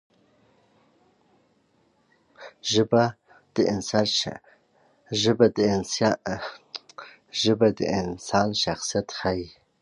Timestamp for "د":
7.77-7.79